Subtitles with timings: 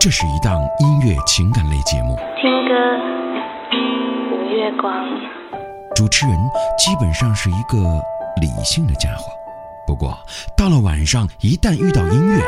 [0.00, 2.72] 这是一档音乐情感类节目，听歌
[3.72, 4.94] 无月光。
[5.96, 6.36] 主持人
[6.78, 8.00] 基本上是一个
[8.40, 9.24] 理性的家伙，
[9.88, 10.16] 不过
[10.56, 12.40] 到了晚上，一旦遇到音乐，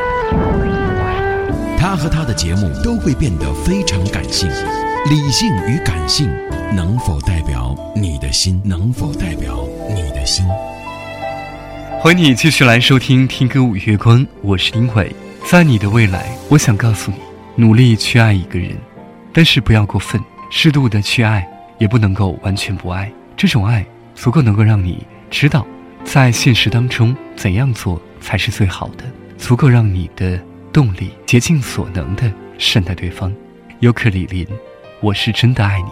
[1.77, 4.49] 他和他的节目都会变得非常感性。
[5.09, 6.31] 理性与感性
[6.73, 8.63] 能否代表你的心？
[8.65, 10.47] 能否代表你的心？
[11.99, 15.13] 欢迎你继续来收听《听歌五月光》，我是丁伟。
[15.47, 17.17] 在你的未来，我想告诉你，
[17.61, 18.75] 努力去爱一个人，
[19.35, 20.19] 但是不要过分，
[20.51, 21.47] 适度的去爱，
[21.79, 23.13] 也不能够完全不爱。
[23.37, 23.85] 这种爱
[24.15, 25.67] 足够能够让你知道，
[26.03, 29.05] 在现实当中怎样做才是最好的，
[29.37, 30.41] 足够让你的
[30.73, 33.31] 动力竭尽所能的善待对方。
[33.81, 34.49] 尤克里里。
[35.03, 35.89] 我是真的爱你。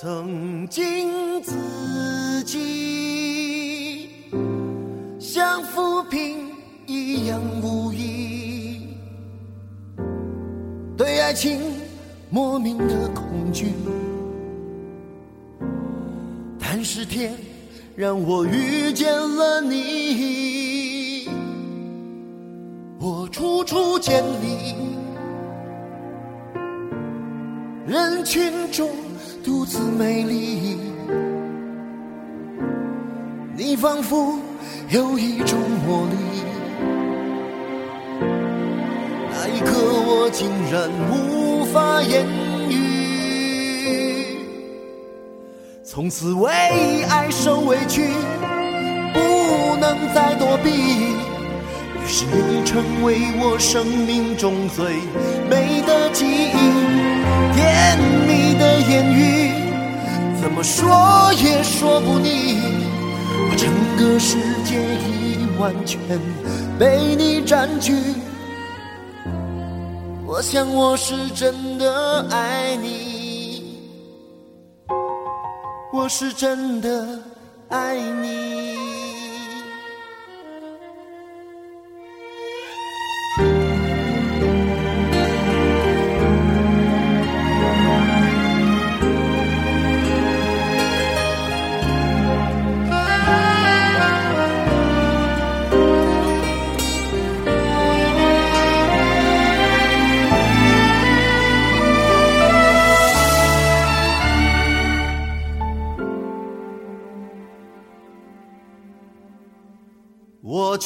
[0.00, 4.08] 曾经自己
[5.18, 6.38] 像浮萍
[6.86, 8.35] 一样无依，
[11.16, 11.58] 对爱情
[12.28, 13.72] 莫名的恐惧。
[16.60, 17.32] 但是天
[17.96, 21.26] 让我遇见了你，
[23.00, 24.74] 我处处见你。
[27.86, 28.90] 人群中
[29.42, 30.76] 独自美丽，
[33.56, 34.38] 你仿佛
[34.90, 36.16] 有一种魔力。
[39.30, 39.72] 那一刻，
[40.26, 42.26] 我竟然无法言
[42.68, 44.36] 语。
[45.84, 46.50] 从此为
[47.08, 48.08] 爱受委屈，
[49.14, 51.14] 不能再躲避。
[52.02, 54.96] 于是你成为我生命中最
[55.48, 56.56] 美的记忆。
[57.54, 57.96] 甜
[58.26, 59.52] 蜜的言语，
[60.42, 62.58] 怎么说也说不腻。
[63.48, 64.74] 我整个世界
[65.06, 66.00] 已完全
[66.80, 67.94] 被你占据。
[70.36, 73.80] 我想我是真的爱你，
[75.90, 77.18] 我是真的
[77.70, 78.95] 爱你。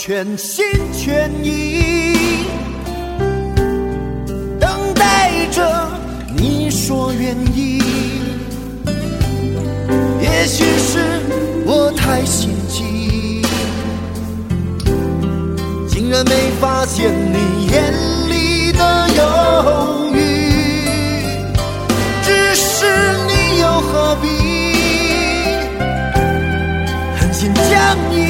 [0.03, 0.65] 全心
[0.97, 2.47] 全意
[4.59, 5.91] 等待着
[6.34, 7.83] 你说愿意，
[10.22, 11.21] 也许是
[11.66, 13.43] 我太心急，
[15.87, 17.93] 竟然没发现你眼
[18.31, 20.19] 里的犹豫，
[22.22, 22.87] 只是
[23.28, 24.50] 你又何必？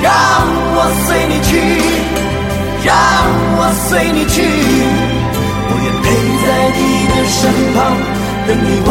[0.00, 0.12] 让
[0.74, 1.50] 我随你去，
[2.84, 2.94] 让
[3.58, 4.36] 我随你去，
[5.68, 6.06] 我愿陪
[6.44, 6.46] 在
[6.78, 7.40] 你的身
[7.74, 7.76] 旁，
[8.46, 8.88] 等你回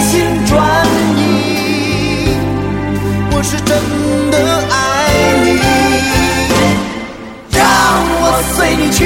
[0.00, 0.12] 心
[0.46, 0.50] 转
[1.18, 1.20] 意。
[3.32, 3.70] 我是真
[4.30, 4.34] 的
[4.70, 4.74] 爱
[5.44, 5.46] 你，
[7.52, 7.60] 让
[8.22, 8.24] 我
[8.54, 8.98] 随你去，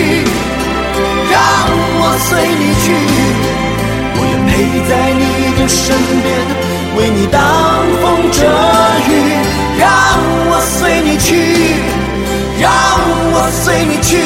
[1.30, 1.34] 让
[1.98, 2.86] 我随你去，
[4.14, 4.50] 我愿陪
[4.88, 5.22] 在你
[5.58, 5.78] 的身
[6.22, 6.26] 边，
[6.96, 7.38] 为你挡
[13.50, 14.16] 随你去，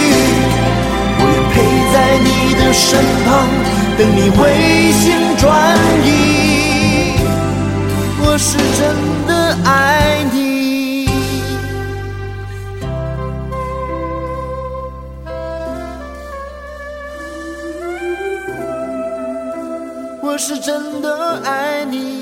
[1.18, 1.54] 我愿陪
[1.92, 3.28] 在你的身旁，
[3.96, 4.40] 等你回
[4.92, 5.02] 心
[5.38, 5.42] 转
[6.04, 6.08] 意。
[8.26, 8.82] 我是真
[9.26, 9.32] 的
[9.64, 11.08] 爱你，
[20.22, 22.13] 我是真的爱你。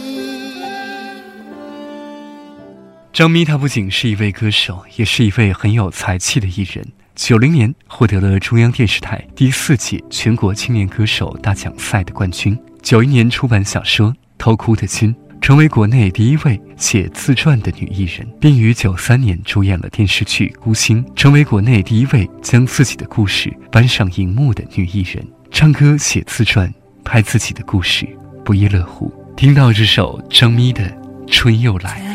[3.23, 6.85] 张咪她不仅是一位歌手也是一位很有才气的艺人。
[7.15, 12.59] 九零年获得了中央电视台第四届全国青年歌手大奖赛的冠军。
[12.83, 25.25] 九一年出版小说偷哭的心成为国内第一位写自传的女艺人并于九三年主演了电视剧孤星成为国内第一位将自己的故事搬上荧幕的女艺人。
[25.49, 26.69] 唱歌写自传
[27.05, 28.05] 拍自己的故事
[28.45, 29.15] 不亦乐乎。
[29.37, 30.93] 听到这首张咪的
[31.29, 32.12] 春又来。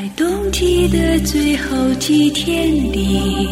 [0.51, 3.47] 记得最后几天里，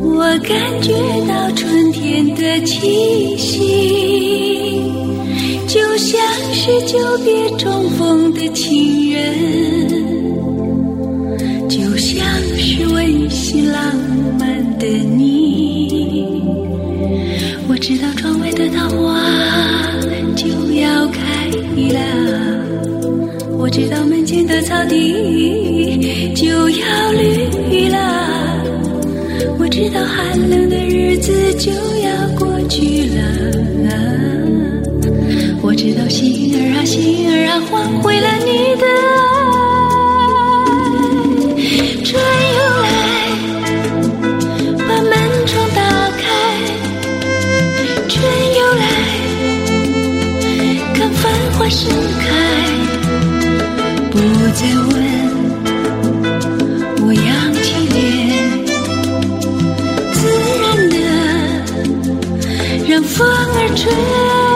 [0.00, 0.92] 我感觉
[1.28, 4.80] 到春天的气息，
[5.68, 6.20] 就像
[6.52, 9.34] 是久别重逢的情人，
[11.68, 12.24] 就像
[12.56, 13.94] 是温馨浪
[14.38, 15.19] 漫的你。
[63.20, 64.49] 风儿吹。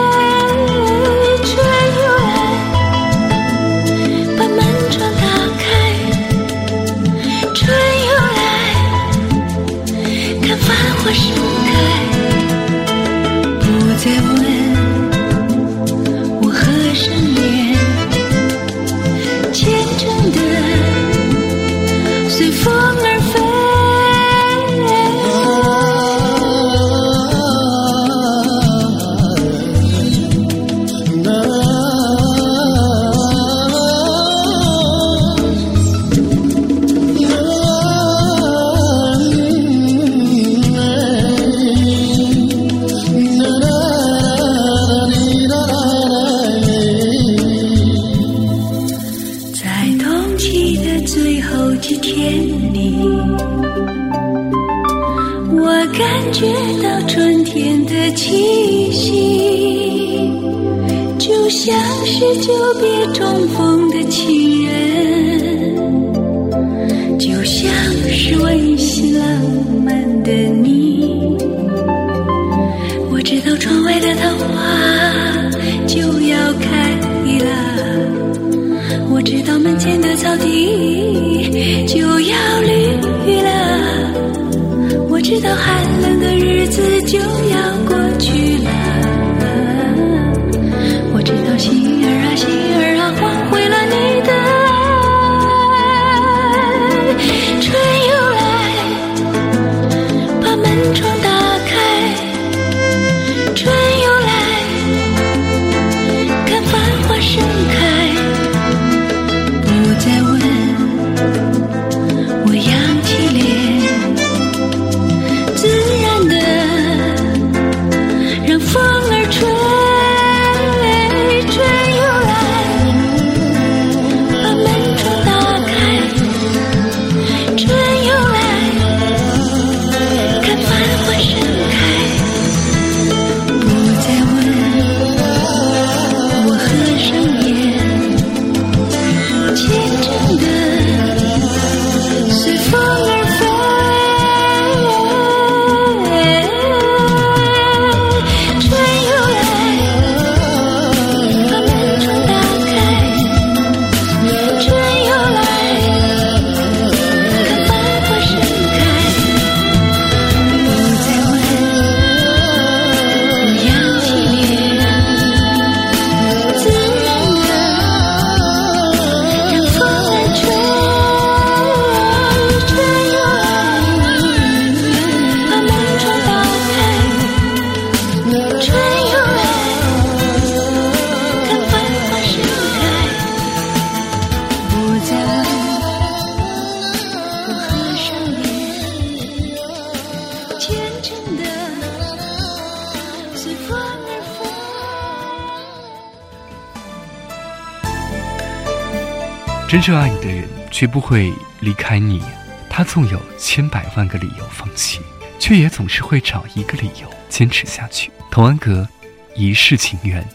[199.75, 202.23] 真正爱你的人绝不会离开你。
[202.69, 205.01] 他纵有千百万个理由放弃
[205.37, 208.09] 却也总是会找一个理由坚持下去。
[208.31, 208.87] 同安格
[209.35, 210.25] 一世情缘。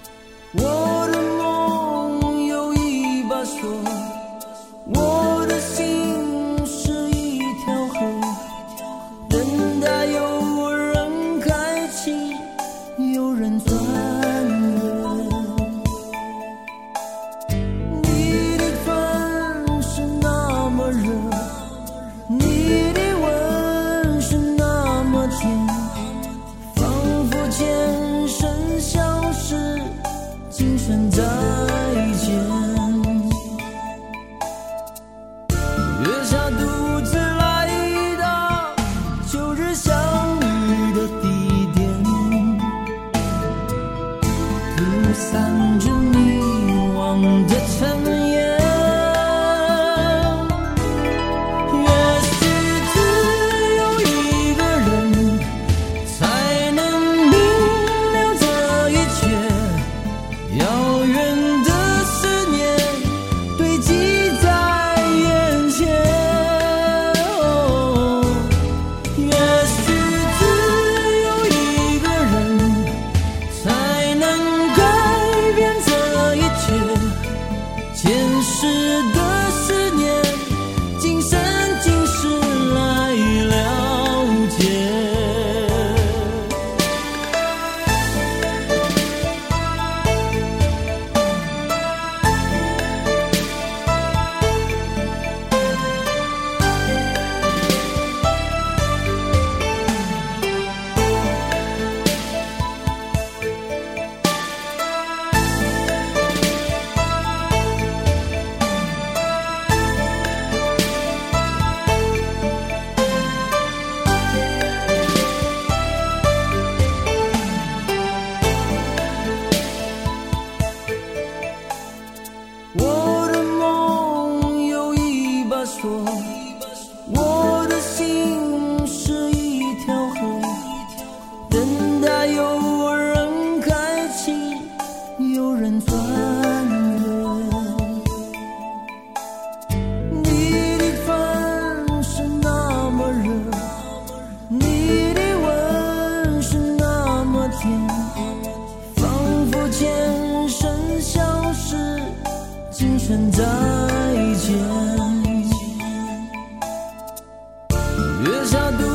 [158.41, 158.90] 月下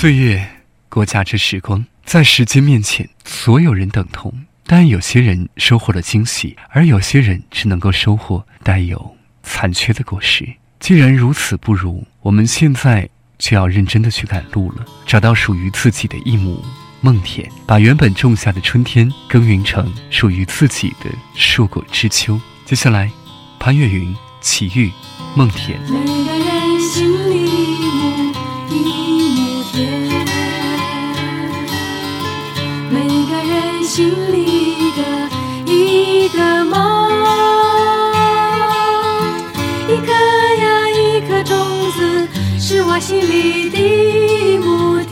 [0.00, 0.48] 岁月
[0.88, 4.32] 国家之时光，在时间面前，所有人等同。
[4.64, 10.48] 但有些人收获了惊喜，而有些人只能够收获带有残缺的果实。
[10.78, 16.64] 既然如此，不如我们现在就要认真的去赶路了，找到属于自己的一亩
[17.00, 22.40] 梦田，把原本种下的春天耕耘成属于自己的硕果之秋。
[22.64, 23.10] 接下来，
[23.58, 24.92] 潘越云、齐豫、
[25.34, 25.76] 梦田。
[25.90, 27.67] 每个人心里
[33.88, 35.02] 心里的
[35.64, 37.10] 一个梦，
[39.88, 41.56] 一颗呀一颗种
[41.92, 42.28] 子，
[42.60, 45.02] 是我心里的亩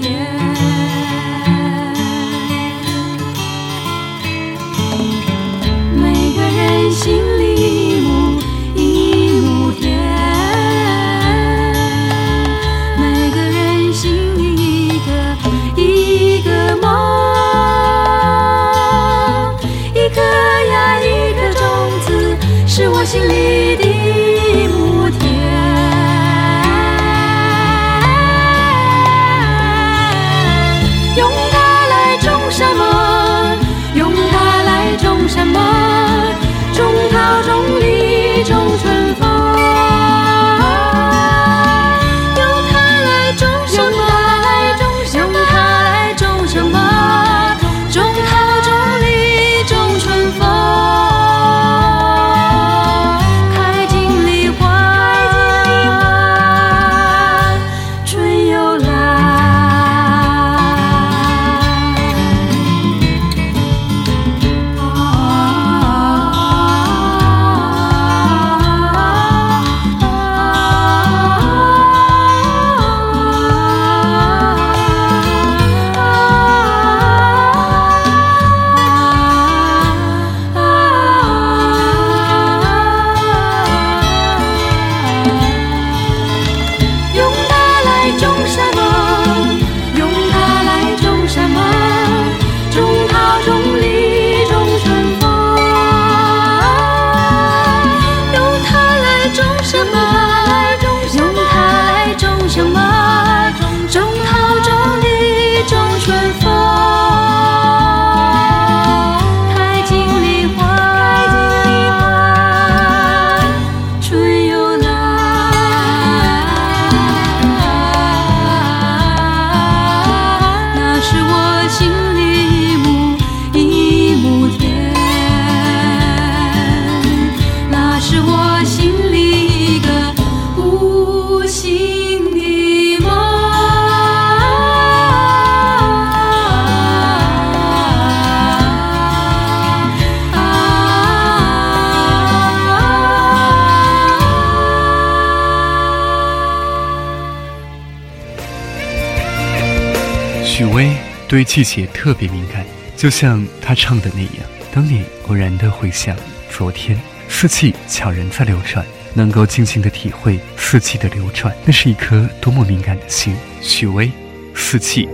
[150.57, 150.91] 许巍
[151.29, 152.65] 对季节特别敏感，
[152.97, 154.31] 就像他唱的那样。
[154.73, 156.17] 当你偶然的回想
[156.49, 163.37] 昨天，四季悄然在流转，能够静静的体会四季的流转，那是一颗多么敏感的心。
[163.61, 164.11] 许巍，
[164.55, 165.07] 四季。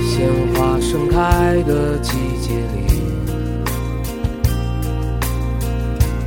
[0.00, 3.02] 鲜花盛开的季节里，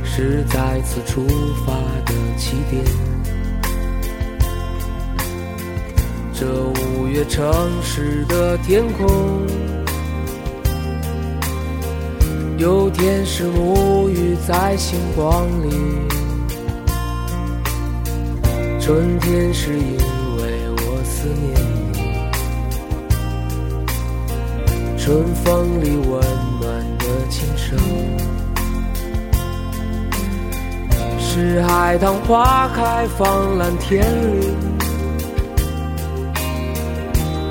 [0.04, 1.26] 是再次出
[1.66, 1.72] 发
[2.06, 3.13] 的起点。
[6.36, 7.46] 这五月城
[7.80, 9.46] 市的天空，
[12.58, 15.70] 有天使沐浴在星光里。
[18.80, 19.96] 春天是因
[20.36, 21.54] 为我思念
[21.92, 21.96] 你，
[24.98, 26.20] 春风里温
[26.60, 26.68] 暖
[26.98, 27.78] 的琴声，
[31.16, 34.73] 是海棠花开放蓝天里。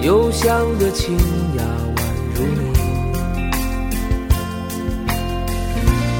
[0.03, 1.17] 幽香的清
[1.57, 1.63] 雅
[1.95, 2.01] 宛
[2.35, 2.61] 如你，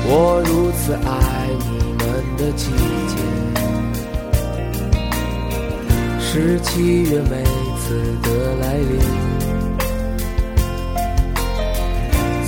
[0.08, 1.10] 我如此爱
[1.60, 2.02] 你们
[2.38, 2.72] 的季
[3.10, 3.18] 节，
[6.22, 7.44] 是七月每
[7.78, 7.86] 次
[8.24, 8.92] 的来临。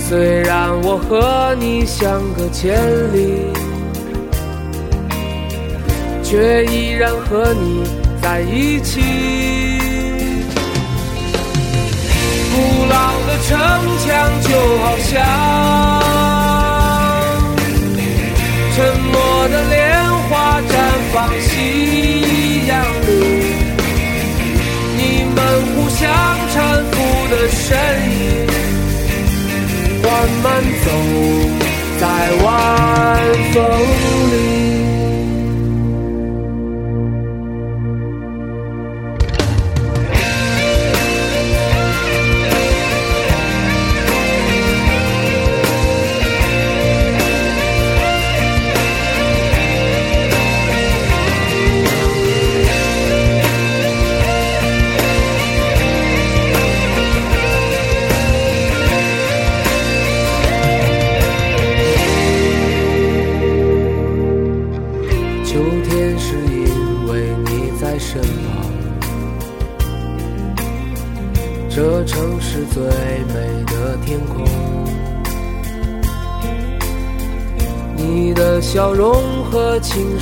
[0.08, 2.80] 虽然我和你相隔千
[3.12, 3.52] 里，
[6.22, 7.84] 却依然和你
[8.22, 9.85] 在一起。
[12.56, 13.48] 古老的城
[13.98, 14.08] 墙
[14.40, 15.12] 就好像
[18.74, 18.76] 沉
[19.12, 19.14] 默
[19.48, 19.76] 的莲
[20.30, 20.30] 花
[20.62, 20.72] 绽
[21.12, 22.72] 放夕阳
[23.06, 23.08] 里，
[24.96, 25.00] 你
[25.34, 25.38] 们
[25.74, 26.00] 互相
[26.48, 26.56] 搀
[26.92, 26.94] 扶
[27.30, 27.64] 的身
[28.10, 28.18] 影，
[30.02, 30.06] 缓
[30.42, 30.44] 慢
[30.82, 30.86] 走
[32.00, 32.02] 在
[32.42, 32.46] 晚
[33.52, 33.54] 风
[34.32, 34.55] 里。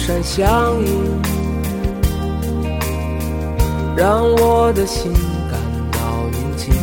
[0.06, 1.22] 山相映，
[3.96, 5.10] 让我的心
[5.50, 5.58] 感
[5.92, 5.98] 到
[6.30, 6.74] 宁静。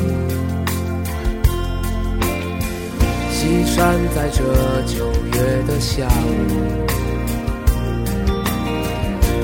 [3.31, 4.41] 西山在这
[4.87, 6.87] 九月的下午。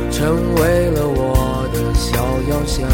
[0.10, 2.18] 成为了我的小
[2.50, 2.90] 遥想。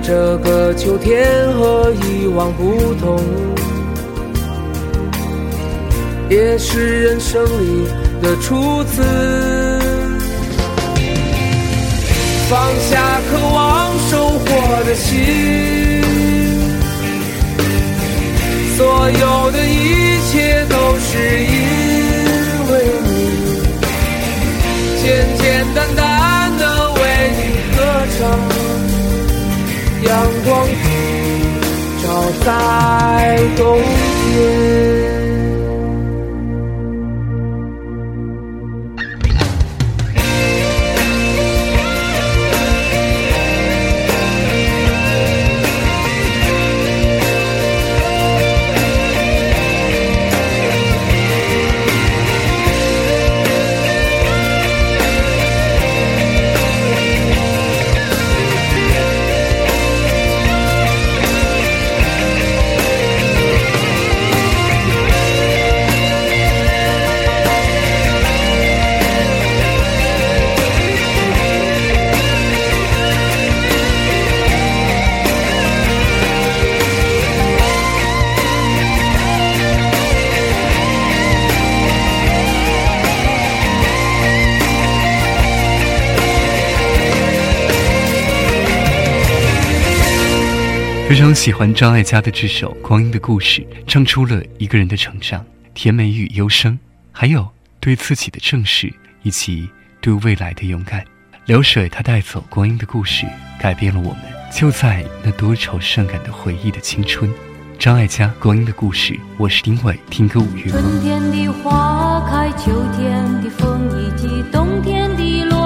[0.00, 3.18] 这个秋天和以往不同，
[6.32, 7.86] 也是人生里
[8.22, 9.02] 的初次。
[12.48, 14.44] 放下渴望收获
[14.84, 15.10] 的心，
[18.78, 21.10] 所有的一切都是
[21.44, 21.52] 因
[22.70, 22.72] 为
[23.04, 23.10] 你。
[25.02, 25.04] 简
[25.36, 26.98] 简单单的为
[27.36, 27.40] 你
[27.76, 27.78] 歌
[28.16, 28.20] 唱，
[30.08, 30.10] 阳
[30.46, 30.82] 光普
[32.02, 32.04] 照
[32.42, 32.48] 在
[33.54, 33.60] 冬
[34.32, 35.21] 天。
[91.12, 95.44] 非常喜欢张艾嘉的这首《光阴的故事》，唱出了一个人的成长、
[95.74, 96.78] 甜美与忧伤，
[97.10, 97.46] 还有
[97.80, 98.90] 对自己的正视
[99.22, 99.68] 以及
[100.00, 101.04] 对未来的勇敢。
[101.44, 103.26] 流水它带走光阴的故事，
[103.60, 104.22] 改变了我们。
[104.50, 107.30] 就在那多愁善感的回忆的青春，
[107.78, 110.70] 张艾嘉《光阴的故事》，我是丁伟，听歌五月。
[110.70, 115.61] 春天的花开，秋天的风以及冬天的落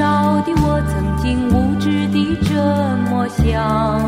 [0.00, 2.54] 少的我曾经无知的这
[3.10, 4.00] 么想。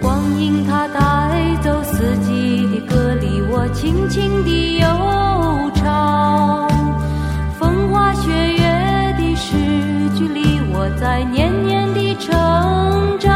[0.00, 1.00] 光阴它带
[1.60, 4.86] 走四季的歌，里我轻轻的悠
[5.74, 6.68] 长。
[7.58, 8.62] 风花雪月
[9.18, 9.56] 的诗
[10.16, 13.34] 句里，我在年年的成长。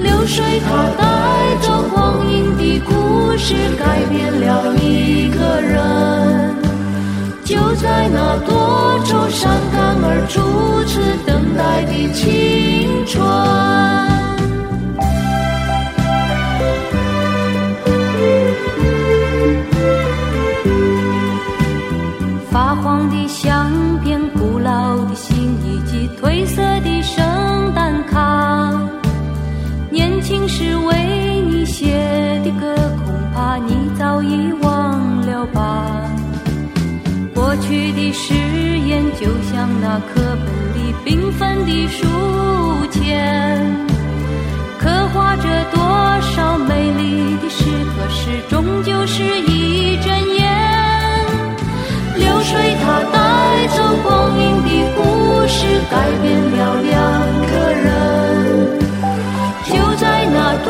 [0.00, 6.47] 流水它带走光阴的故事，改变了一个人。
[7.48, 10.38] 就在那多愁善感而初
[10.84, 13.24] 次等待的青春。
[22.50, 23.72] 发黄的相
[24.04, 25.34] 片、古老的信
[25.64, 27.24] 以及褪色的圣
[27.74, 28.78] 诞卡，
[29.90, 35.97] 年轻时为你写的歌，恐怕你早已忘了吧。
[37.98, 38.32] 的誓
[38.86, 42.06] 言就像那课本里缤纷的书
[42.92, 43.58] 签，
[44.78, 45.80] 刻画着多
[46.20, 47.64] 少美丽的诗，
[47.96, 50.06] 可是终究是一阵
[50.36, 50.46] 烟。
[52.14, 55.02] 流水它带走光阴的故
[55.48, 56.94] 事，改变了两
[57.50, 58.78] 个人。
[59.64, 60.68] 就在那多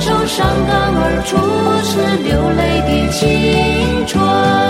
[0.00, 1.36] 愁善感而初
[1.84, 1.92] 次
[2.24, 4.63] 流泪的青春。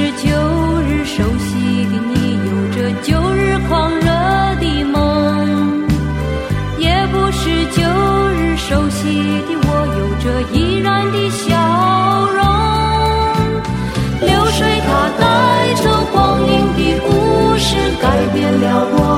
[0.00, 0.30] 是旧
[0.80, 4.06] 日熟悉的你有着旧日狂热
[4.58, 5.86] 的梦
[6.78, 7.82] 也不是旧
[8.32, 9.04] 日熟悉
[9.46, 11.44] 的我有着依然的笑
[12.32, 12.40] 容。
[14.26, 15.22] 流水它带
[15.74, 17.08] 走光阴的故
[17.58, 19.09] 事改变了我。